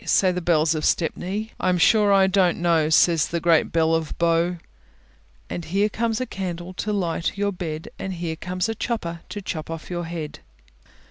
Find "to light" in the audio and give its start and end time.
6.73-7.33